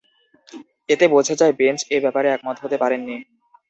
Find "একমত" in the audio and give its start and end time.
2.31-2.57